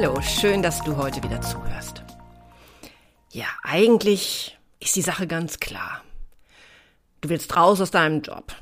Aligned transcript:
Hallo, 0.00 0.20
schön, 0.20 0.62
dass 0.62 0.80
du 0.84 0.96
heute 0.96 1.20
wieder 1.24 1.40
zuhörst. 1.40 2.04
Ja, 3.32 3.46
eigentlich 3.64 4.56
ist 4.78 4.94
die 4.94 5.02
Sache 5.02 5.26
ganz 5.26 5.58
klar. 5.58 6.04
Du 7.20 7.28
willst 7.30 7.56
raus 7.56 7.80
aus 7.80 7.90
deinem 7.90 8.22
Job. 8.22 8.54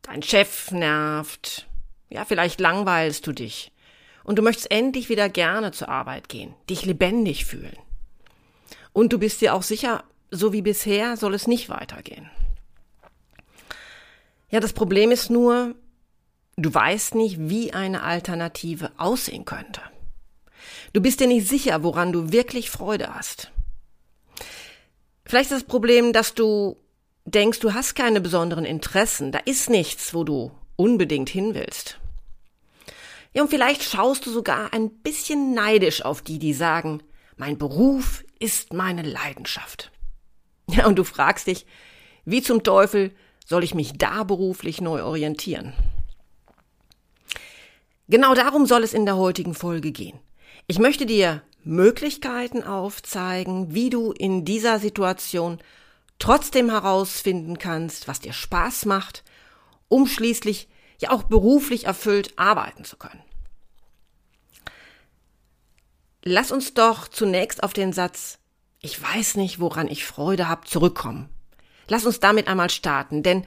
Dein 0.00 0.22
Chef 0.22 0.70
nervt. 0.70 1.68
Ja, 2.08 2.24
vielleicht 2.24 2.58
langweilst 2.58 3.26
du 3.26 3.32
dich. 3.32 3.70
Und 4.24 4.38
du 4.38 4.42
möchtest 4.42 4.70
endlich 4.70 5.10
wieder 5.10 5.28
gerne 5.28 5.72
zur 5.72 5.90
Arbeit 5.90 6.30
gehen, 6.30 6.54
dich 6.70 6.86
lebendig 6.86 7.44
fühlen. 7.44 7.76
Und 8.94 9.12
du 9.12 9.18
bist 9.18 9.42
dir 9.42 9.52
auch 9.52 9.62
sicher, 9.62 10.04
so 10.30 10.54
wie 10.54 10.62
bisher 10.62 11.18
soll 11.18 11.34
es 11.34 11.46
nicht 11.46 11.68
weitergehen. 11.68 12.30
Ja, 14.48 14.60
das 14.60 14.72
Problem 14.72 15.10
ist 15.10 15.28
nur, 15.28 15.74
du 16.56 16.72
weißt 16.72 17.14
nicht, 17.14 17.50
wie 17.50 17.74
eine 17.74 18.04
Alternative 18.04 18.90
aussehen 18.96 19.44
könnte. 19.44 19.82
Du 20.92 21.00
bist 21.00 21.20
dir 21.20 21.26
nicht 21.26 21.48
sicher, 21.48 21.82
woran 21.82 22.12
du 22.12 22.32
wirklich 22.32 22.70
Freude 22.70 23.14
hast. 23.14 23.50
Vielleicht 25.24 25.50
ist 25.50 25.62
das 25.62 25.68
Problem, 25.68 26.12
dass 26.12 26.34
du 26.34 26.76
denkst, 27.24 27.60
du 27.60 27.74
hast 27.74 27.94
keine 27.94 28.20
besonderen 28.20 28.64
Interessen, 28.64 29.32
da 29.32 29.38
ist 29.40 29.68
nichts, 29.68 30.14
wo 30.14 30.24
du 30.24 30.52
unbedingt 30.76 31.28
hin 31.28 31.54
willst. 31.54 31.98
Ja, 33.34 33.42
und 33.42 33.48
vielleicht 33.48 33.82
schaust 33.82 34.24
du 34.24 34.30
sogar 34.30 34.72
ein 34.72 34.90
bisschen 34.90 35.52
neidisch 35.52 36.02
auf 36.02 36.22
die, 36.22 36.38
die 36.38 36.54
sagen, 36.54 37.02
mein 37.36 37.58
Beruf 37.58 38.24
ist 38.38 38.72
meine 38.72 39.02
Leidenschaft. 39.02 39.90
Ja, 40.68 40.86
und 40.86 40.96
du 40.96 41.04
fragst 41.04 41.46
dich, 41.46 41.66
wie 42.24 42.42
zum 42.42 42.62
Teufel 42.62 43.12
soll 43.44 43.62
ich 43.62 43.74
mich 43.74 43.98
da 43.98 44.24
beruflich 44.24 44.80
neu 44.80 45.02
orientieren? 45.02 45.74
Genau 48.08 48.34
darum 48.34 48.66
soll 48.66 48.84
es 48.84 48.94
in 48.94 49.04
der 49.04 49.16
heutigen 49.16 49.54
Folge 49.54 49.92
gehen. 49.92 50.18
Ich 50.66 50.78
möchte 50.78 51.06
dir 51.06 51.42
Möglichkeiten 51.64 52.62
aufzeigen, 52.62 53.74
wie 53.74 53.90
du 53.90 54.12
in 54.12 54.44
dieser 54.44 54.78
Situation 54.78 55.58
trotzdem 56.18 56.70
herausfinden 56.70 57.58
kannst, 57.58 58.08
was 58.08 58.20
dir 58.20 58.32
Spaß 58.32 58.84
macht, 58.86 59.24
um 59.88 60.06
schließlich 60.06 60.68
ja 60.98 61.10
auch 61.10 61.24
beruflich 61.24 61.84
erfüllt 61.84 62.38
arbeiten 62.38 62.84
zu 62.84 62.96
können. 62.96 63.22
Lass 66.22 66.50
uns 66.50 66.74
doch 66.74 67.08
zunächst 67.08 67.62
auf 67.62 67.72
den 67.72 67.92
Satz 67.92 68.38
Ich 68.80 69.00
weiß 69.00 69.36
nicht, 69.36 69.60
woran 69.60 69.88
ich 69.88 70.04
Freude 70.04 70.48
habe, 70.48 70.66
zurückkommen. 70.66 71.28
Lass 71.88 72.04
uns 72.04 72.20
damit 72.20 72.48
einmal 72.48 72.70
starten, 72.70 73.22
denn 73.22 73.44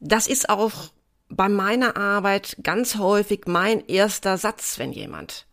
das 0.00 0.26
ist 0.26 0.48
auch 0.48 0.90
bei 1.28 1.48
meiner 1.48 1.96
Arbeit 1.96 2.56
ganz 2.62 2.96
häufig 2.96 3.42
mein 3.46 3.86
erster 3.86 4.36
Satz, 4.36 4.78
wenn 4.78 4.92
jemand 4.92 5.46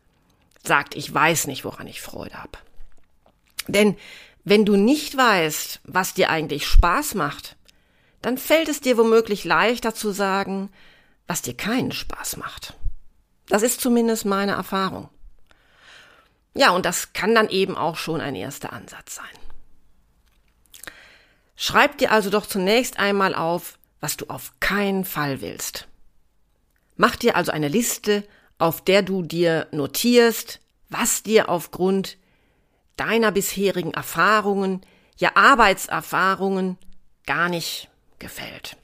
sagt, 0.64 0.96
ich 0.96 1.14
weiß 1.14 1.48
nicht, 1.48 1.66
woran 1.66 1.88
ich 1.88 2.02
Freude 2.02 2.36
habe. 2.42 2.58
Denn 3.68 3.98
wenn 4.44 4.66
du 4.66 4.76
nicht 4.76 5.18
weißt, 5.18 5.82
was 5.84 6.14
dir 6.14 6.30
eigentlich 6.30 6.66
Spaß 6.66 7.16
macht, 7.16 7.58
dann 8.22 8.38
fällt 8.38 8.70
es 8.70 8.82
dir 8.82 8.98
womöglich 8.98 9.44
leichter 9.44 9.94
zu 9.94 10.12
sagen, 10.12 10.70
was 11.28 11.42
dir 11.42 11.56
keinen 11.56 11.92
Spaß 11.92 12.38
macht. 12.38 12.74
Das 13.48 13.62
ist 13.62 13.82
zumindest 13.82 14.26
meine 14.26 14.54
Erfahrung. 14.54 15.10
Ja, 16.54 16.72
und 16.72 16.86
das 16.86 17.14
kann 17.14 17.36
dann 17.36 17.50
eben 17.50 17.78
auch 17.78 17.98
schon 17.98 18.20
ein 18.20 18.36
erster 18.36 18.74
Ansatz 18.74 19.16
sein. 19.16 19.26
Schreib 21.56 21.98
dir 21.98 22.12
also 22.12 22.30
doch 22.30 22.46
zunächst 22.46 23.00
einmal 23.00 23.36
auf, 23.36 23.78
was 24.00 24.18
du 24.18 24.26
auf 24.28 24.54
keinen 24.60 25.06
Fall 25.06 25.42
willst. 25.42 25.88
Mach 26.96 27.16
dir 27.16 27.36
also 27.36 27.52
eine 27.52 27.68
Liste 27.68 28.24
auf 28.58 28.84
der 28.84 29.02
du 29.02 29.22
dir 29.22 29.68
notierst, 29.72 30.60
was 30.90 31.24
dir 31.24 31.50
aufgrund 31.50 32.18
deiner 32.96 33.32
bisherigen 33.32 33.94
Erfahrungen, 33.94 34.82
ja 35.18 35.32
Arbeitserfahrungen 35.36 36.78
gar 37.26 37.50
nicht 37.50 37.90
gefällt. 38.20 38.78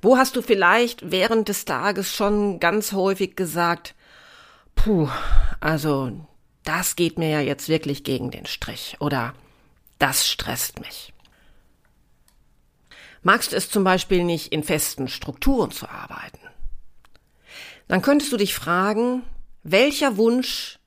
Wo 0.00 0.16
hast 0.16 0.36
du 0.36 0.42
vielleicht 0.42 1.10
während 1.10 1.48
des 1.48 1.64
Tages 1.64 2.14
schon 2.14 2.60
ganz 2.60 2.92
häufig 2.92 3.36
gesagt, 3.36 3.94
puh, 4.74 5.08
also 5.60 6.12
das 6.64 6.96
geht 6.96 7.18
mir 7.18 7.28
ja 7.28 7.40
jetzt 7.40 7.68
wirklich 7.68 8.04
gegen 8.04 8.30
den 8.30 8.46
Strich 8.46 8.96
oder 9.00 9.34
das 9.98 10.26
stresst 10.26 10.80
mich. 10.80 11.12
Magst 13.22 13.52
du 13.52 13.56
es 13.56 13.70
zum 13.70 13.84
Beispiel 13.84 14.24
nicht, 14.24 14.52
in 14.52 14.62
festen 14.62 15.08
Strukturen 15.08 15.70
zu 15.70 15.88
arbeiten? 15.88 16.45
Dann 17.88 18.02
könntest 18.02 18.32
du 18.32 18.36
dich 18.36 18.54
fragen, 18.54 19.22
welcher 19.62 20.16
Wunsch 20.16 20.78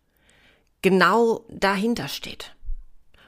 genau 0.82 1.46
dahinter 1.50 2.08
steht. 2.08 2.56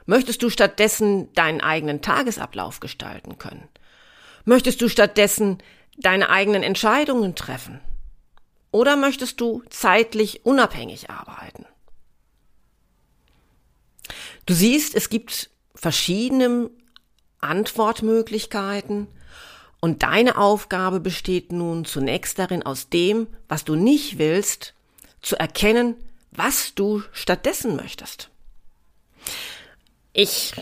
Möchtest 0.06 0.42
du 0.42 0.50
stattdessen 0.50 1.32
deinen 1.34 1.60
eigenen 1.60 2.02
Tagesablauf 2.02 2.80
gestalten 2.80 3.38
können? 3.38 3.68
Möchtest 4.44 4.80
du 4.80 4.88
stattdessen 4.88 5.58
deine 5.96 6.28
eigenen 6.30 6.62
Entscheidungen 6.62 7.34
treffen? 7.34 7.80
Oder 8.70 8.96
möchtest 8.96 9.40
du 9.40 9.62
zeitlich 9.70 10.44
unabhängig 10.44 11.10
arbeiten? 11.10 11.66
Du 14.46 14.54
siehst, 14.54 14.94
es 14.94 15.08
gibt 15.08 15.50
verschiedene 15.74 16.70
Antwortmöglichkeiten 17.40 19.06
und 19.82 20.04
deine 20.04 20.38
Aufgabe 20.38 21.00
besteht 21.00 21.50
nun 21.50 21.84
zunächst 21.84 22.38
darin, 22.38 22.62
aus 22.62 22.88
dem, 22.88 23.26
was 23.48 23.64
du 23.64 23.74
nicht 23.74 24.16
willst, 24.16 24.74
zu 25.20 25.36
erkennen, 25.36 25.96
was 26.30 26.76
du 26.76 27.02
stattdessen 27.10 27.74
möchtest. 27.74 28.30
Ich 30.12 30.52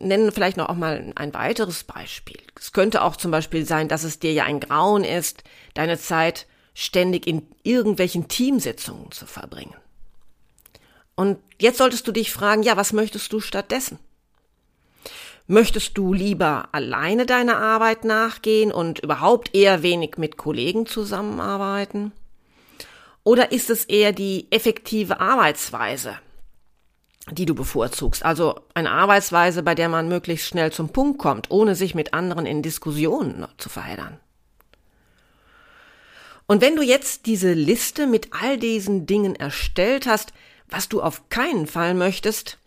nenne 0.00 0.32
vielleicht 0.32 0.56
noch 0.56 0.70
auch 0.70 0.74
mal 0.74 1.12
ein 1.16 1.34
weiteres 1.34 1.84
Beispiel. 1.84 2.40
Es 2.58 2.72
könnte 2.72 3.02
auch 3.02 3.16
zum 3.16 3.30
Beispiel 3.30 3.66
sein, 3.66 3.88
dass 3.88 4.04
es 4.04 4.20
dir 4.20 4.32
ja 4.32 4.44
ein 4.44 4.60
Grauen 4.60 5.04
ist, 5.04 5.44
deine 5.74 5.98
Zeit 5.98 6.46
ständig 6.72 7.26
in 7.26 7.46
irgendwelchen 7.62 8.26
Teamsitzungen 8.26 9.12
zu 9.12 9.26
verbringen. 9.26 9.76
Und 11.14 11.38
jetzt 11.60 11.76
solltest 11.76 12.08
du 12.08 12.12
dich 12.12 12.32
fragen, 12.32 12.62
ja, 12.62 12.78
was 12.78 12.94
möchtest 12.94 13.30
du 13.34 13.40
stattdessen? 13.40 13.98
Möchtest 15.48 15.96
du 15.96 16.12
lieber 16.12 16.68
alleine 16.72 17.24
deiner 17.24 17.58
Arbeit 17.58 18.04
nachgehen 18.04 18.72
und 18.72 18.98
überhaupt 18.98 19.54
eher 19.54 19.82
wenig 19.82 20.16
mit 20.16 20.36
Kollegen 20.36 20.86
zusammenarbeiten? 20.86 22.12
Oder 23.22 23.52
ist 23.52 23.70
es 23.70 23.84
eher 23.84 24.12
die 24.12 24.48
effektive 24.50 25.20
Arbeitsweise, 25.20 26.18
die 27.30 27.46
du 27.46 27.54
bevorzugst? 27.54 28.24
Also 28.24 28.60
eine 28.74 28.90
Arbeitsweise, 28.90 29.62
bei 29.62 29.76
der 29.76 29.88
man 29.88 30.08
möglichst 30.08 30.48
schnell 30.48 30.72
zum 30.72 30.88
Punkt 30.88 31.18
kommt, 31.18 31.50
ohne 31.50 31.76
sich 31.76 31.94
mit 31.94 32.12
anderen 32.12 32.44
in 32.44 32.62
Diskussionen 32.62 33.46
zu 33.56 33.68
verheddern. 33.68 34.18
Und 36.48 36.60
wenn 36.60 36.76
du 36.76 36.82
jetzt 36.82 37.26
diese 37.26 37.52
Liste 37.52 38.08
mit 38.08 38.30
all 38.32 38.58
diesen 38.58 39.06
Dingen 39.06 39.36
erstellt 39.36 40.06
hast, 40.06 40.32
was 40.68 40.88
du 40.88 41.02
auf 41.02 41.28
keinen 41.28 41.66
Fall 41.68 41.94
möchtest, 41.94 42.58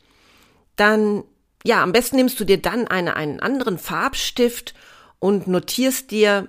dann 0.78 1.24
ja, 1.64 1.84
am 1.84 1.92
besten 1.92 2.16
nimmst 2.16 2.40
du 2.40 2.46
dir 2.46 2.62
dann 2.62 2.88
eine, 2.88 3.16
einen 3.16 3.40
anderen 3.40 3.78
Farbstift 3.78 4.74
und 5.20 5.48
notierst 5.48 6.12
dir 6.12 6.48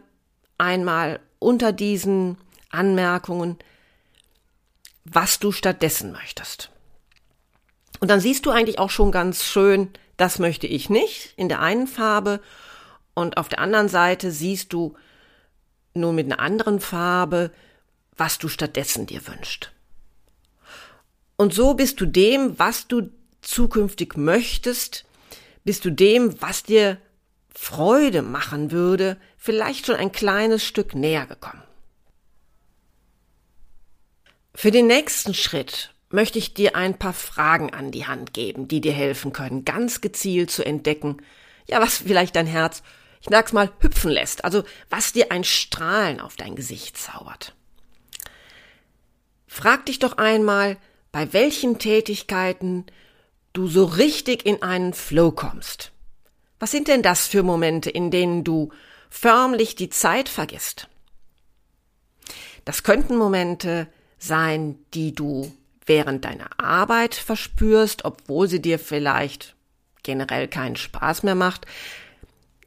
einmal 0.58 1.20
unter 1.38 1.72
diesen 1.72 2.36
Anmerkungen, 2.70 3.58
was 5.04 5.40
du 5.40 5.50
stattdessen 5.50 6.12
möchtest. 6.12 6.70
Und 7.98 8.08
dann 8.10 8.20
siehst 8.20 8.46
du 8.46 8.50
eigentlich 8.50 8.78
auch 8.78 8.90
schon 8.90 9.10
ganz 9.10 9.44
schön, 9.44 9.90
das 10.16 10.38
möchte 10.38 10.66
ich 10.66 10.90
nicht 10.90 11.32
in 11.36 11.48
der 11.48 11.60
einen 11.60 11.86
Farbe 11.86 12.40
und 13.14 13.36
auf 13.36 13.48
der 13.48 13.58
anderen 13.58 13.88
Seite 13.88 14.30
siehst 14.30 14.72
du 14.72 14.96
nur 15.94 16.12
mit 16.12 16.26
einer 16.26 16.40
anderen 16.40 16.80
Farbe, 16.80 17.50
was 18.16 18.38
du 18.38 18.48
stattdessen 18.48 19.06
dir 19.06 19.26
wünscht. 19.26 19.72
Und 21.36 21.54
so 21.54 21.74
bist 21.74 22.00
du 22.00 22.06
dem, 22.06 22.58
was 22.58 22.86
du 22.86 23.10
zukünftig 23.42 24.16
möchtest, 24.16 25.04
bist 25.64 25.84
du 25.84 25.90
dem, 25.90 26.40
was 26.40 26.62
dir 26.62 26.98
Freude 27.54 28.22
machen 28.22 28.70
würde, 28.70 29.18
vielleicht 29.36 29.86
schon 29.86 29.96
ein 29.96 30.12
kleines 30.12 30.64
Stück 30.64 30.94
näher 30.94 31.26
gekommen. 31.26 31.62
Für 34.54 34.70
den 34.70 34.86
nächsten 34.86 35.34
Schritt 35.34 35.94
möchte 36.10 36.38
ich 36.38 36.54
dir 36.54 36.76
ein 36.76 36.98
paar 36.98 37.12
Fragen 37.12 37.72
an 37.72 37.90
die 37.90 38.06
Hand 38.06 38.34
geben, 38.34 38.68
die 38.68 38.80
dir 38.80 38.92
helfen 38.92 39.32
können, 39.32 39.64
ganz 39.64 40.00
gezielt 40.00 40.50
zu 40.50 40.64
entdecken, 40.64 41.18
ja, 41.68 41.80
was 41.80 41.98
vielleicht 41.98 42.36
dein 42.36 42.46
Herz, 42.46 42.82
ich 43.20 43.28
sag's 43.30 43.52
mal, 43.52 43.70
hüpfen 43.78 44.10
lässt, 44.10 44.44
also 44.44 44.64
was 44.88 45.12
dir 45.12 45.30
ein 45.30 45.44
Strahlen 45.44 46.20
auf 46.20 46.36
dein 46.36 46.56
Gesicht 46.56 46.96
zaubert. 46.96 47.54
Frag 49.46 49.86
dich 49.86 49.98
doch 49.98 50.18
einmal, 50.18 50.76
bei 51.12 51.32
welchen 51.32 51.78
Tätigkeiten 51.78 52.86
du 53.52 53.66
so 53.66 53.84
richtig 53.84 54.46
in 54.46 54.62
einen 54.62 54.92
Flow 54.92 55.32
kommst. 55.32 55.92
Was 56.58 56.70
sind 56.70 56.88
denn 56.88 57.02
das 57.02 57.26
für 57.26 57.42
Momente, 57.42 57.90
in 57.90 58.10
denen 58.10 58.44
du 58.44 58.70
förmlich 59.08 59.74
die 59.74 59.90
Zeit 59.90 60.28
vergisst? 60.28 60.88
Das 62.64 62.82
könnten 62.82 63.16
Momente 63.16 63.88
sein, 64.18 64.78
die 64.94 65.14
du 65.14 65.50
während 65.86 66.24
deiner 66.24 66.48
Arbeit 66.58 67.14
verspürst, 67.14 68.04
obwohl 68.04 68.48
sie 68.48 68.60
dir 68.60 68.78
vielleicht 68.78 69.56
generell 70.02 70.46
keinen 70.46 70.76
Spaß 70.76 71.22
mehr 71.22 71.34
macht. 71.34 71.66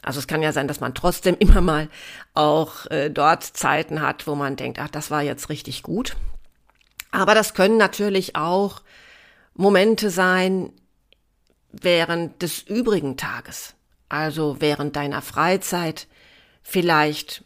Also 0.01 0.19
es 0.19 0.27
kann 0.27 0.41
ja 0.41 0.51
sein, 0.51 0.67
dass 0.67 0.79
man 0.79 0.93
trotzdem 0.93 1.37
immer 1.39 1.61
mal 1.61 1.89
auch 2.33 2.87
äh, 2.87 3.09
dort 3.09 3.43
Zeiten 3.43 4.01
hat, 4.01 4.27
wo 4.27 4.35
man 4.35 4.55
denkt, 4.55 4.79
ach, 4.79 4.89
das 4.89 5.11
war 5.11 5.21
jetzt 5.21 5.49
richtig 5.49 5.83
gut. 5.83 6.17
Aber 7.11 7.35
das 7.35 7.53
können 7.53 7.77
natürlich 7.77 8.35
auch 8.35 8.81
Momente 9.55 10.09
sein 10.09 10.71
während 11.71 12.41
des 12.41 12.61
übrigen 12.61 13.17
Tages, 13.17 13.75
also 14.09 14.57
während 14.59 14.95
deiner 14.95 15.21
Freizeit, 15.21 16.07
vielleicht 16.61 17.43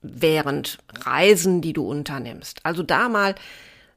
während 0.00 0.78
Reisen, 1.00 1.60
die 1.60 1.72
du 1.72 1.88
unternimmst. 1.88 2.60
Also 2.62 2.82
da 2.82 3.08
mal 3.08 3.34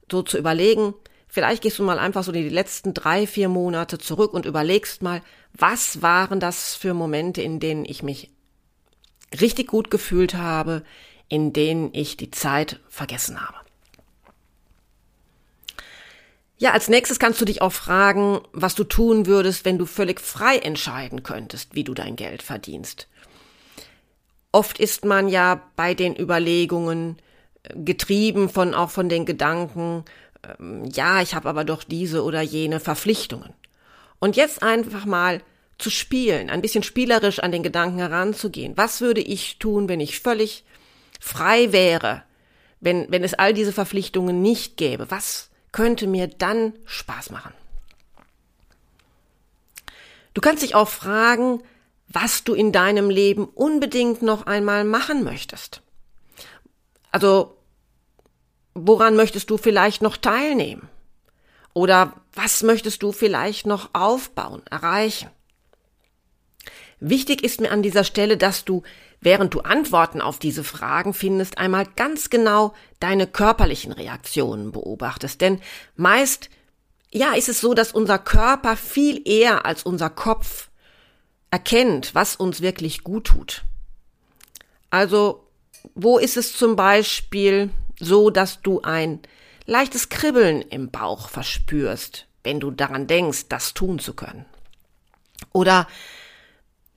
so 0.10 0.24
zu 0.24 0.38
überlegen, 0.38 0.94
vielleicht 1.28 1.62
gehst 1.64 1.80
du 1.80 1.84
mal 1.84 2.00
einfach 2.00 2.24
so 2.24 2.32
die 2.32 2.48
letzten 2.48 2.94
drei, 2.94 3.28
vier 3.28 3.50
Monate 3.50 3.98
zurück 3.98 4.34
und 4.34 4.46
überlegst 4.46 5.02
mal, 5.02 5.22
was 5.54 6.02
waren 6.02 6.40
das 6.40 6.76
für 6.76 6.94
Momente, 6.94 7.42
in 7.42 7.60
denen 7.60 7.86
ich 7.86 8.04
mich 8.04 8.32
richtig 9.40 9.68
gut 9.68 9.92
gefühlt 9.92 10.34
habe, 10.34 10.84
in 11.28 11.52
denen 11.52 11.94
ich 11.94 12.16
die 12.16 12.32
Zeit 12.32 12.80
vergessen 12.88 13.42
habe. 13.42 13.67
Ja, 16.59 16.71
als 16.71 16.88
nächstes 16.88 17.19
kannst 17.19 17.39
du 17.39 17.45
dich 17.45 17.62
auch 17.62 17.71
fragen, 17.71 18.42
was 18.51 18.74
du 18.74 18.83
tun 18.83 19.27
würdest, 19.27 19.63
wenn 19.63 19.77
du 19.77 19.86
völlig 19.86 20.19
frei 20.19 20.57
entscheiden 20.57 21.21
könntest, 21.21 21.75
wie 21.75 21.83
du 21.83 21.94
dein 21.94 22.15
Geld 22.15 22.42
verdienst. 22.42 23.07
Oft 24.51 24.80
ist 24.80 25.06
man 25.06 25.27
ja 25.27 25.62
bei 25.75 25.94
den 25.94 26.19
Überlegungen 26.19 27.18
äh, 27.63 27.75
getrieben 27.75 28.50
von 28.50 28.74
auch 28.74 28.89
von 28.89 29.07
den 29.07 29.25
Gedanken, 29.25 30.04
ähm, 30.59 30.86
ja, 30.86 31.21
ich 31.21 31.36
habe 31.36 31.48
aber 31.48 31.63
doch 31.63 31.83
diese 31.83 32.24
oder 32.24 32.42
jene 32.42 32.80
Verpflichtungen. 32.80 33.54
Und 34.19 34.36
jetzt 34.36 34.63
einfach 34.63 35.06
mal 35.06 35.42
zu 35.77 35.92
spielen, 35.92 36.50
ein 36.50 36.62
bisschen 36.62 36.81
spielerisch 36.81 37.38
an 37.38 37.51
den 37.51 37.62
Gedanken 37.62 38.00
heranzugehen. 38.00 38.75
Was 38.77 39.00
würde 39.00 39.21
ich 39.21 39.59
tun, 39.59 39.89
wenn 39.89 40.00
ich 40.00 40.19
völlig 40.19 40.63
frei 41.19 41.71
wäre, 41.71 42.24
wenn, 42.80 43.06
wenn 43.12 43.24
es 43.24 43.36
all 43.36 43.54
diese 43.54 43.74
Verpflichtungen 43.74 44.42
nicht 44.42 44.77
gäbe? 44.77 45.12
Was 45.12 45.51
könnte 45.72 46.08
mir 46.08 46.28
dann 46.28 46.74
Spaß 46.86 47.30
machen? 47.30 47.54
Du 50.34 50.42
kannst 50.42 50.64
dich 50.64 50.75
auch 50.75 50.90
fragen, 50.90 51.64
was 52.08 52.44
du 52.44 52.54
in 52.54 52.72
deinem 52.72 53.10
Leben 53.10 53.46
unbedingt 53.46 54.22
noch 54.22 54.46
einmal 54.46 54.84
machen 54.84 55.24
möchtest. 55.24 55.81
Also, 57.12 57.58
woran 58.74 59.16
möchtest 59.16 59.50
du 59.50 59.58
vielleicht 59.58 60.02
noch 60.02 60.18
teilnehmen? 60.18 60.90
Oder 61.74 62.14
was 62.34 62.64
möchtest 62.64 63.04
du 63.04 63.12
vielleicht 63.12 63.66
noch 63.66 63.90
aufbauen, 63.94 64.62
erreichen? 64.69 65.30
Wichtig 67.00 67.44
ist 67.44 67.62
mir 67.62 67.72
an 67.72 67.84
dieser 67.84 68.04
Stelle, 68.04 68.38
dass 68.38 68.66
du, 68.66 68.84
während 69.22 69.54
du 69.54 69.62
Antworten 69.62 70.22
auf 70.22 70.40
diese 70.40 70.64
Fragen 70.64 71.14
findest, 71.14 71.58
einmal 71.58 71.86
ganz 71.96 72.30
genau 72.30 72.74
deine 73.00 73.28
körperlichen 73.28 73.92
Reaktionen 73.92 74.72
beobachtest. 74.72 75.42
Denn 75.42 75.62
meist, 75.96 76.50
ja, 77.12 77.34
ist 77.34 77.50
es 77.50 77.62
so, 77.62 77.74
dass 77.74 77.92
unser 77.92 78.19
Körper 78.19 78.78
viel 78.78 79.28
eher 79.28 79.66
als 79.66 79.84
unser 79.84 80.10
Kopf 80.10 80.69
erkennt, 81.52 82.14
was 82.14 82.36
uns 82.36 82.62
wirklich 82.62 83.04
gut 83.04 83.28
tut. 83.28 83.64
Also, 84.90 85.44
wo 85.96 86.18
ist 86.18 86.38
es 86.38 86.56
zum 86.56 86.75
Beispiel 86.75 87.69
so, 88.00 88.30
dass 88.30 88.62
du 88.62 88.81
ein 88.81 89.19
leichtes 89.66 90.10
Kribbeln 90.10 90.62
im 90.62 90.92
Bauch 90.92 91.30
verspürst, 91.30 92.28
wenn 92.44 92.60
du 92.60 92.72
daran 92.72 93.08
denkst, 93.08 93.48
das 93.50 93.74
tun 93.74 94.00
zu 94.00 94.14
können? 94.14 94.46
Oder 95.54 95.88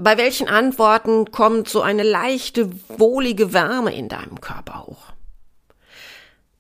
bei 0.01 0.17
welchen 0.17 0.49
Antworten 0.49 1.31
kommt 1.31 1.69
so 1.69 1.83
eine 1.83 2.03
leichte, 2.03 2.71
wohlige 2.89 3.53
Wärme 3.53 3.95
in 3.95 4.09
deinem 4.09 4.41
Körper 4.41 4.87
hoch? 4.87 5.13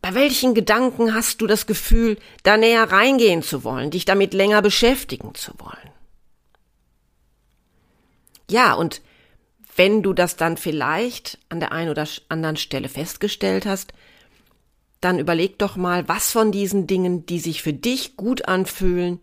Bei 0.02 0.14
welchen 0.14 0.54
Gedanken 0.54 1.14
hast 1.14 1.40
du 1.40 1.46
das 1.46 1.66
Gefühl, 1.66 2.18
da 2.42 2.56
näher 2.56 2.90
reingehen 2.90 3.42
zu 3.42 3.64
wollen, 3.64 3.90
dich 3.90 4.04
damit 4.04 4.34
länger 4.34 4.62
beschäftigen 4.62 5.34
zu 5.34 5.52
wollen? 5.58 5.90
Ja, 8.50 8.74
und 8.74 9.02
wenn 9.76 10.02
du 10.02 10.12
das 10.12 10.36
dann 10.36 10.56
vielleicht 10.56 11.38
an 11.48 11.60
der 11.60 11.72
einen 11.72 11.90
oder 11.90 12.06
anderen 12.28 12.56
Stelle 12.56 12.88
festgestellt 12.88 13.64
hast, 13.64 13.92
dann 15.00 15.18
überleg 15.18 15.58
doch 15.58 15.76
mal, 15.76 16.08
was 16.08 16.30
von 16.30 16.52
diesen 16.52 16.86
Dingen, 16.86 17.24
die 17.24 17.38
sich 17.38 17.62
für 17.62 17.72
dich 17.72 18.16
gut 18.16 18.48
anfühlen, 18.48 19.20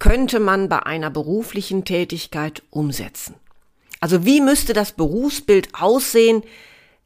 könnte 0.00 0.40
man 0.40 0.68
bei 0.68 0.80
einer 0.80 1.10
beruflichen 1.10 1.84
Tätigkeit 1.84 2.64
umsetzen? 2.70 3.36
Also 4.00 4.24
wie 4.24 4.40
müsste 4.40 4.72
das 4.72 4.92
Berufsbild 4.92 5.68
aussehen, 5.74 6.42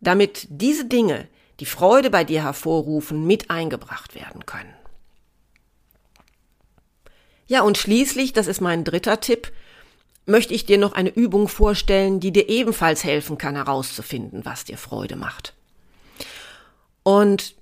damit 0.00 0.46
diese 0.48 0.86
Dinge, 0.86 1.28
die 1.60 1.66
Freude 1.66 2.08
bei 2.08 2.24
dir 2.24 2.42
hervorrufen, 2.42 3.26
mit 3.26 3.50
eingebracht 3.50 4.14
werden 4.14 4.46
können? 4.46 4.72
Ja, 7.46 7.62
und 7.62 7.76
schließlich, 7.76 8.32
das 8.32 8.46
ist 8.46 8.60
mein 8.60 8.84
dritter 8.84 9.20
Tipp, 9.20 9.52
möchte 10.24 10.54
ich 10.54 10.64
dir 10.64 10.78
noch 10.78 10.92
eine 10.92 11.10
Übung 11.10 11.48
vorstellen, 11.48 12.20
die 12.20 12.32
dir 12.32 12.48
ebenfalls 12.48 13.04
helfen 13.04 13.36
kann 13.36 13.56
herauszufinden, 13.56 14.44
was 14.44 14.64
dir 14.64 14.78
Freude 14.78 15.16
macht. 15.16 15.52
Und 17.02 17.56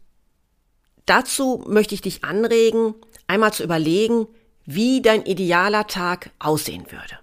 dazu 1.07 1.65
möchte 1.67 1.95
ich 1.95 2.03
dich 2.03 2.23
anregen, 2.23 2.95
einmal 3.27 3.53
zu 3.53 3.65
überlegen, 3.65 4.29
wie 4.65 5.03
dein 5.03 5.25
idealer 5.25 5.87
Tag 5.87 6.31
aussehen 6.39 6.91
würde. 6.91 7.19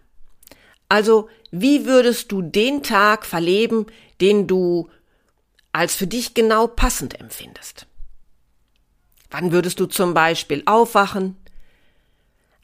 Also, 0.87 1.29
wie 1.51 1.85
würdest 1.85 2.31
du 2.31 2.41
den 2.41 2.83
Tag 2.83 3.25
verleben, 3.25 3.85
den 4.21 4.47
du 4.47 4.89
als 5.71 5.95
für 5.95 6.07
dich 6.07 6.33
genau 6.33 6.67
passend 6.67 7.19
empfindest? 7.19 7.85
Wann 9.29 9.51
würdest 9.51 9.79
du 9.79 9.85
zum 9.85 10.13
Beispiel 10.13 10.63
aufwachen? 10.65 11.37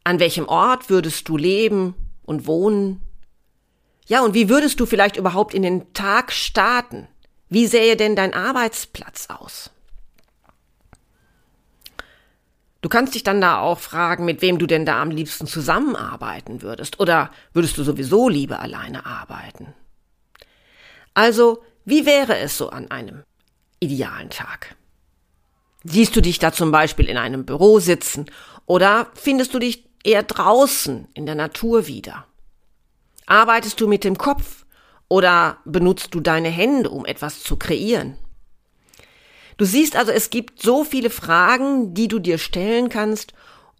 An 0.03 0.19
welchem 0.19 0.47
Ort 0.47 0.89
würdest 0.89 1.29
du 1.29 1.37
leben 1.37 1.95
und 2.23 2.47
wohnen? 2.47 3.01
Ja, 4.07 4.23
und 4.23 4.33
wie 4.33 4.49
würdest 4.49 4.79
du 4.79 4.85
vielleicht 4.85 5.17
überhaupt 5.17 5.53
in 5.53 5.63
den 5.63 5.93
Tag 5.93 6.31
starten? 6.31 7.07
Wie 7.49 7.67
sähe 7.67 7.95
denn 7.95 8.15
dein 8.15 8.33
Arbeitsplatz 8.33 9.27
aus? 9.29 9.71
Du 12.85 12.89
kannst 12.89 13.15
dich 13.15 13.23
dann 13.23 13.41
da 13.41 13.57
auch 13.61 13.79
fragen, 13.79 14.25
mit 14.25 14.43
wem 14.43 14.59
du 14.59 14.67
denn 14.67 14.85
da 14.85 15.01
am 15.01 15.09
liebsten 15.09 15.47
zusammenarbeiten 15.47 16.61
würdest. 16.61 16.99
Oder 16.99 17.31
würdest 17.51 17.79
du 17.79 17.83
sowieso 17.83 18.29
lieber 18.29 18.59
alleine 18.59 19.07
arbeiten? 19.07 19.73
Also, 21.15 21.63
wie 21.83 22.05
wäre 22.05 22.37
es 22.37 22.59
so 22.59 22.69
an 22.69 22.91
einem 22.91 23.23
idealen 23.79 24.29
Tag? 24.29 24.75
Siehst 25.83 26.15
du 26.15 26.21
dich 26.21 26.37
da 26.37 26.53
zum 26.53 26.71
Beispiel 26.71 27.09
in 27.09 27.17
einem 27.17 27.43
Büro 27.43 27.79
sitzen 27.79 28.27
oder 28.67 29.07
findest 29.15 29.55
du 29.55 29.57
dich 29.57 29.89
eher 30.03 30.21
draußen 30.21 31.07
in 31.15 31.25
der 31.25 31.33
Natur 31.33 31.87
wieder? 31.87 32.27
Arbeitest 33.25 33.81
du 33.81 33.87
mit 33.87 34.03
dem 34.03 34.19
Kopf 34.19 34.63
oder 35.07 35.57
benutzt 35.65 36.13
du 36.13 36.19
deine 36.19 36.49
Hände, 36.49 36.91
um 36.91 37.03
etwas 37.07 37.41
zu 37.41 37.57
kreieren? 37.57 38.15
Du 39.57 39.65
siehst 39.65 39.95
also, 39.95 40.11
es 40.11 40.29
gibt 40.29 40.61
so 40.61 40.83
viele 40.83 41.09
Fragen, 41.09 41.93
die 41.93 42.07
du 42.07 42.19
dir 42.19 42.37
stellen 42.37 42.89
kannst, 42.89 43.33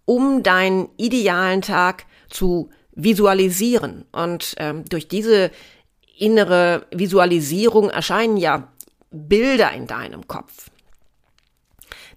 um 0.05 0.43
deinen 0.43 0.89
idealen 0.97 1.61
Tag 1.61 2.05
zu 2.29 2.69
visualisieren. 2.93 4.05
Und 4.11 4.55
ähm, 4.57 4.85
durch 4.85 5.07
diese 5.07 5.51
innere 6.17 6.85
Visualisierung 6.91 7.89
erscheinen 7.89 8.37
ja 8.37 8.71
Bilder 9.11 9.71
in 9.73 9.87
deinem 9.87 10.27
Kopf. 10.27 10.69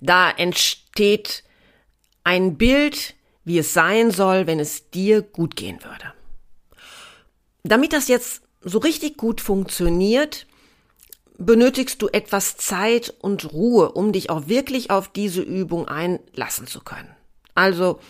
Da 0.00 0.30
entsteht 0.30 1.42
ein 2.22 2.56
Bild, 2.56 3.14
wie 3.44 3.58
es 3.58 3.72
sein 3.72 4.10
soll, 4.10 4.46
wenn 4.46 4.60
es 4.60 4.90
dir 4.90 5.22
gut 5.22 5.56
gehen 5.56 5.82
würde. 5.82 6.12
Damit 7.64 7.92
das 7.92 8.08
jetzt 8.08 8.42
so 8.60 8.78
richtig 8.78 9.16
gut 9.16 9.40
funktioniert, 9.40 10.46
benötigst 11.38 12.02
du 12.02 12.08
etwas 12.08 12.56
Zeit 12.56 13.14
und 13.20 13.52
Ruhe, 13.52 13.92
um 13.92 14.12
dich 14.12 14.28
auch 14.28 14.48
wirklich 14.48 14.90
auf 14.90 15.08
diese 15.08 15.40
Übung 15.40 15.88
einlassen 15.88 16.66
zu 16.66 16.80
können. 16.80 17.14
Also, 17.54 18.00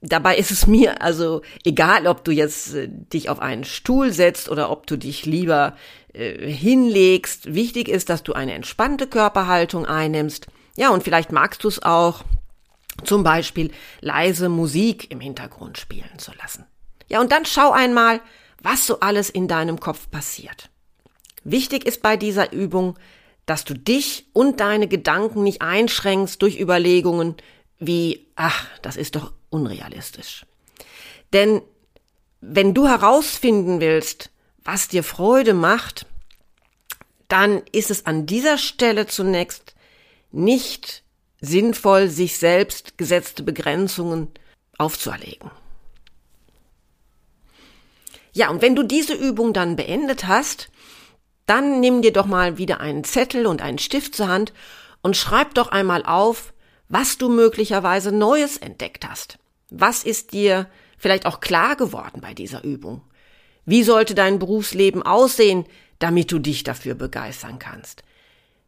dabei 0.00 0.36
ist 0.36 0.50
es 0.50 0.66
mir 0.66 1.00
also 1.00 1.42
egal, 1.64 2.06
ob 2.06 2.24
du 2.24 2.32
jetzt 2.32 2.74
äh, 2.74 2.88
dich 2.88 3.28
auf 3.28 3.40
einen 3.40 3.64
Stuhl 3.64 4.12
setzt 4.12 4.48
oder 4.48 4.70
ob 4.70 4.86
du 4.86 4.96
dich 4.96 5.24
lieber 5.26 5.76
äh, 6.12 6.50
hinlegst. 6.50 7.54
Wichtig 7.54 7.88
ist, 7.88 8.10
dass 8.10 8.22
du 8.22 8.32
eine 8.32 8.54
entspannte 8.54 9.06
Körperhaltung 9.06 9.86
einnimmst. 9.86 10.48
Ja, 10.76 10.90
und 10.90 11.04
vielleicht 11.04 11.32
magst 11.32 11.64
du 11.64 11.68
es 11.68 11.82
auch, 11.82 12.24
zum 13.04 13.22
Beispiel 13.22 13.70
leise 14.00 14.48
Musik 14.48 15.10
im 15.10 15.20
Hintergrund 15.20 15.78
spielen 15.78 16.18
zu 16.18 16.32
lassen. 16.40 16.64
Ja, 17.08 17.20
und 17.20 17.30
dann 17.30 17.44
schau 17.44 17.70
einmal, 17.70 18.20
was 18.62 18.86
so 18.86 19.00
alles 19.00 19.30
in 19.30 19.48
deinem 19.48 19.78
Kopf 19.78 20.10
passiert. 20.10 20.70
Wichtig 21.48 21.86
ist 21.86 22.02
bei 22.02 22.16
dieser 22.16 22.52
Übung, 22.52 22.98
dass 23.46 23.64
du 23.64 23.74
dich 23.74 24.26
und 24.32 24.58
deine 24.58 24.88
Gedanken 24.88 25.44
nicht 25.44 25.62
einschränkst 25.62 26.42
durch 26.42 26.58
Überlegungen 26.58 27.36
wie, 27.78 28.26
ach, 28.34 28.66
das 28.82 28.96
ist 28.96 29.14
doch 29.14 29.32
unrealistisch. 29.48 30.44
Denn 31.32 31.62
wenn 32.40 32.74
du 32.74 32.88
herausfinden 32.88 33.78
willst, 33.80 34.30
was 34.64 34.88
dir 34.88 35.04
Freude 35.04 35.54
macht, 35.54 36.06
dann 37.28 37.62
ist 37.70 37.92
es 37.92 38.06
an 38.06 38.26
dieser 38.26 38.58
Stelle 38.58 39.06
zunächst 39.06 39.76
nicht 40.32 41.04
sinnvoll, 41.40 42.08
sich 42.08 42.38
selbst 42.38 42.98
gesetzte 42.98 43.44
Begrenzungen 43.44 44.32
aufzuerlegen. 44.78 45.52
Ja, 48.32 48.50
und 48.50 48.62
wenn 48.62 48.74
du 48.74 48.82
diese 48.82 49.14
Übung 49.14 49.52
dann 49.52 49.76
beendet 49.76 50.26
hast, 50.26 50.70
dann 51.46 51.80
nimm 51.80 52.02
dir 52.02 52.12
doch 52.12 52.26
mal 52.26 52.58
wieder 52.58 52.80
einen 52.80 53.04
Zettel 53.04 53.46
und 53.46 53.62
einen 53.62 53.78
Stift 53.78 54.14
zur 54.14 54.28
Hand 54.28 54.52
und 55.02 55.16
schreib 55.16 55.54
doch 55.54 55.68
einmal 55.68 56.04
auf, 56.04 56.52
was 56.88 57.18
du 57.18 57.28
möglicherweise 57.28 58.12
Neues 58.12 58.56
entdeckt 58.56 59.08
hast. 59.08 59.38
Was 59.70 60.04
ist 60.04 60.32
dir 60.32 60.68
vielleicht 60.98 61.26
auch 61.26 61.40
klar 61.40 61.76
geworden 61.76 62.20
bei 62.20 62.34
dieser 62.34 62.64
Übung? 62.64 63.02
Wie 63.64 63.82
sollte 63.82 64.14
dein 64.14 64.38
Berufsleben 64.38 65.02
aussehen, 65.02 65.64
damit 65.98 66.30
du 66.30 66.38
dich 66.38 66.62
dafür 66.62 66.94
begeistern 66.94 67.58
kannst? 67.58 68.02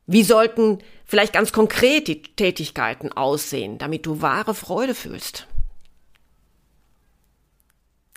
Wie 0.06 0.25
sollten 0.25 0.78
vielleicht 1.04 1.32
ganz 1.32 1.52
konkret 1.52 2.08
die 2.08 2.23
Tätigkeiten 2.23 3.12
aussehen, 3.12 3.78
damit 3.78 4.06
du 4.06 4.23
wahre 4.23 4.54
Freude 4.54 4.94
fühlst? 4.94 5.47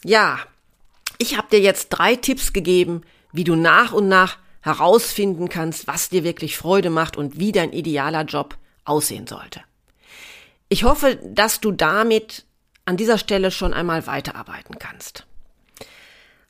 Ja, 0.03 0.39
ich 1.18 1.38
habe 1.38 1.50
dir 1.51 1.60
jetzt 1.60 1.89
drei 1.89 2.15
Tipps 2.15 2.53
gegeben, 2.53 3.01
wie 3.32 3.44
du 3.44 3.56
nach 3.56 3.91
und 3.91 4.08
nach 4.08 4.38
herausfinden 4.62 5.50
kannst, 5.50 5.88
was 5.88 6.10
dir 6.10 6.24
wirklich 6.24 6.58
Freude 6.58 6.89
macht 6.89 7.18
und 7.18 7.39
wie 7.39 7.51
dein 7.51 7.74
idealer 7.74 8.24
Job 8.24 8.58
aussehen 8.86 9.27
sollte. 9.27 9.62
Ich 10.70 10.84
hoffe, 10.84 11.20
dass 11.24 11.60
du 11.60 11.72
damit 11.72 12.46
an 12.86 12.98
dieser 12.98 13.18
Stelle 13.18 13.51
schon 13.51 13.74
einmal 13.74 14.08
weiterarbeiten 14.08 14.80
kannst. 14.80 15.25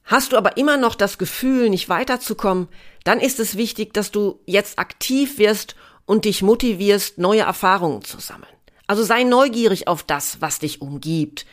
Hast 0.03 0.33
du 0.33 0.37
aber 0.37 0.57
immer 0.57 0.77
noch 0.77 0.95
das 0.95 1.17
Gefühl, 1.17 1.69
nicht 1.69 1.89
weiterzukommen, 1.89 2.67
dann 3.03 3.19
ist 3.19 3.39
es 3.39 3.55
wichtig, 3.55 3.93
dass 3.93 4.11
du 4.11 4.39
jetzt 4.45 4.77
aktiv 4.77 5.37
wirst 5.37 5.75
und 6.05 6.25
dich 6.25 6.41
motivierst, 6.41 7.17
neue 7.17 7.41
Erfahrungen 7.41 8.03
zu 8.03 8.19
sammeln. 8.19 8.51
Also 8.87 9.03
sei 9.03 9.23
neugierig 9.23 9.87
auf 9.87 10.03
das, 10.03 10.41
was 10.41 10.59
dich 10.59 10.81
umgibt 10.81 11.45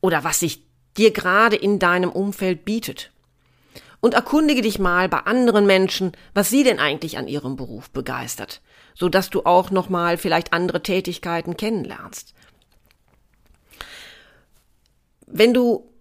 oder 0.00 0.24
was 0.24 0.40
sich 0.40 0.62
dir 0.96 1.10
gerade 1.10 1.56
in 1.56 1.78
deinem 1.78 2.10
Umfeld 2.10 2.64
bietet. 2.64 3.10
Und 4.00 4.14
erkundige 4.14 4.62
dich 4.62 4.78
mal 4.78 5.08
bei 5.08 5.18
anderen 5.18 5.66
Menschen, 5.66 6.12
was 6.34 6.50
sie 6.50 6.64
denn 6.64 6.78
eigentlich 6.78 7.18
an 7.18 7.28
ihrem 7.28 7.56
Beruf 7.56 7.90
begeistert 7.90 8.60
so 8.96 9.08
dass 9.08 9.30
du 9.30 9.42
auch 9.44 9.70
noch 9.70 9.88
mal 9.88 10.16
vielleicht 10.16 10.52
andere 10.52 10.82
Tätigkeiten 10.82 11.56
kennenlernst. 11.56 12.34
Wenn 15.26 15.52
du 15.52 15.92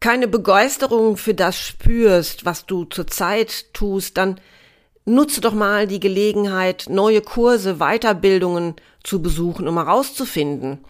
keine 0.00 0.28
Begeisterung 0.28 1.16
für 1.16 1.34
das 1.34 1.58
spürst, 1.58 2.44
was 2.44 2.66
du 2.66 2.84
zurzeit 2.84 3.72
tust, 3.72 4.18
dann 4.18 4.38
nutze 5.06 5.40
doch 5.40 5.54
mal 5.54 5.86
die 5.86 6.00
Gelegenheit, 6.00 6.86
neue 6.90 7.22
Kurse, 7.22 7.76
Weiterbildungen 7.76 8.74
zu 9.02 9.22
besuchen, 9.22 9.66
um 9.66 9.76
herauszufinden, 9.76 10.84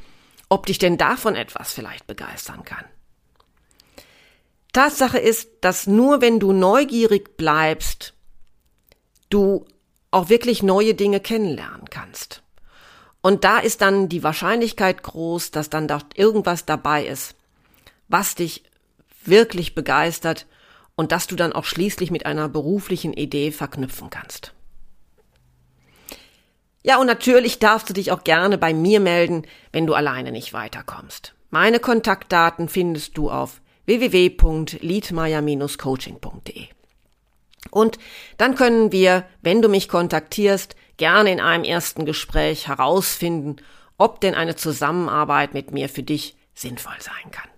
ob 0.48 0.66
dich 0.66 0.78
denn 0.78 0.98
davon 0.98 1.36
etwas 1.36 1.72
vielleicht 1.72 2.06
begeistern 2.06 2.64
kann. 2.64 2.84
Tatsache 4.76 5.18
ist, 5.18 5.49
dass 5.62 5.87
nur 5.87 6.21
wenn 6.21 6.38
du 6.38 6.52
neugierig 6.52 7.38
bleibst, 7.38 8.12
du 9.30 9.64
auch 10.11 10.28
wirklich 10.28 10.62
neue 10.62 10.95
Dinge 10.95 11.18
kennenlernen 11.18 11.88
kannst. 11.88 12.42
Und 13.23 13.45
da 13.45 13.59
ist 13.59 13.80
dann 13.80 14.11
die 14.11 14.23
Wahrscheinlichkeit 14.23 15.02
groß, 15.02 15.50
dass 15.50 15.71
dann 15.71 15.88
dort 15.88 16.18
irgendwas 16.18 16.66
dabei 16.66 17.06
ist, 17.06 17.37
was 18.09 18.35
dich 18.35 18.64
wirklich 19.25 19.75
begeistert 19.75 20.47
und 20.95 21.11
dass 21.11 21.26
du 21.26 21.37
dann 21.37 21.54
auch 21.54 21.64
schließlich 21.64 22.11
mit 22.11 22.26
einer 22.26 22.50
beruflichen 22.50 23.14
Idee 23.14 23.52
verknüpfen 23.52 24.11
kannst. 24.11 24.52
Ja, 26.83 26.99
und 26.99 27.06
natürlich 27.06 27.59
darfst 27.59 27.88
du 27.88 27.95
dich 27.95 28.12
auch 28.12 28.25
gerne 28.25 28.59
bei 28.59 28.75
mir 28.75 29.00
melden, 29.00 29.47
wenn 29.73 29.87
du 29.87 29.95
alleine 29.95 30.33
nicht 30.33 30.52
weiterkommst. 30.52 31.35
Meine 31.49 31.80
Kontaktdaten 31.80 32.68
findest 32.68 33.16
du 33.16 33.30
auf 33.30 33.62
www.liedmeier-coaching.de. 33.87 36.69
Und 37.71 37.99
dann 38.37 38.55
können 38.55 38.93
wir, 38.93 39.25
wenn 39.43 39.62
du 39.62 39.69
mich 39.69 39.88
kontaktierst, 39.88 40.76
gerne 40.97 41.33
in 41.33 41.40
einem 41.40 41.64
ersten 41.64 42.05
Gespräch 42.05 42.69
herausfinden, 42.69 43.57
ob 43.99 44.21
denn 44.21 44.35
eine 44.35 44.57
Zusammenarbeit 44.57 45.55
mit 45.55 45.73
mir 45.73 45.88
für 45.88 46.02
dich 46.02 46.37
sinnvoll 46.55 46.97
sein 47.00 47.31
kann. 47.31 47.49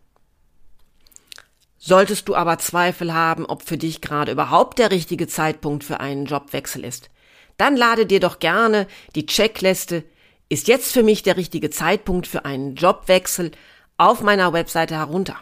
Solltest 1.78 2.28
du 2.28 2.34
aber 2.34 2.58
Zweifel 2.58 3.14
haben, 3.14 3.46
ob 3.46 3.62
für 3.62 3.78
dich 3.78 4.00
gerade 4.00 4.32
überhaupt 4.32 4.78
der 4.78 4.90
richtige 4.90 5.26
Zeitpunkt 5.26 5.84
für 5.84 6.00
einen 6.00 6.26
Jobwechsel 6.26 6.84
ist, 6.84 7.10
dann 7.56 7.76
lade 7.76 8.06
dir 8.06 8.20
doch 8.20 8.38
gerne 8.38 8.86
die 9.14 9.26
Checkliste 9.26 10.04
Ist 10.50 10.66
jetzt 10.66 10.92
für 10.92 11.02
mich 11.02 11.22
der 11.22 11.36
richtige 11.36 11.70
Zeitpunkt 11.70 12.26
für 12.26 12.44
einen 12.44 12.74
Jobwechsel 12.74 13.52
auf 13.98 14.22
meiner 14.22 14.52
Webseite 14.52 14.96
herunter. 14.96 15.36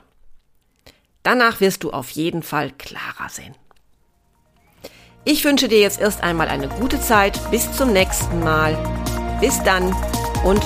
Danach 1.27 1.61
wirst 1.61 1.83
du 1.83 1.91
auf 1.91 2.11
jeden 2.11 2.45
Fall 2.45 2.71
klarer 2.71 3.29
sehen. 3.29 3.57
Ich 5.25 5.45
wünsche 5.45 5.67
dir 5.67 5.81
jetzt 5.81 6.01
erst 6.01 6.23
einmal 6.23 6.47
eine 6.47 6.69
gute 6.69 7.01
Zeit. 7.01 7.51
Bis 7.51 7.73
zum 7.73 7.93
nächsten 7.93 8.39
Mal. 8.45 8.79
Bis 9.41 9.61
dann 9.65 9.93
und 10.45 10.63